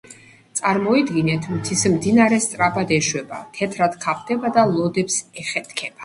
[0.59, 5.97] წარმოიდგინეთ მთის მდინარე სწრაფად ეშვება, თეთრად ქაფდება და ლოდებს ეხეთქება.